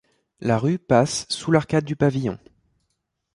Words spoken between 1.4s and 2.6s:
l'arcade du pavillon.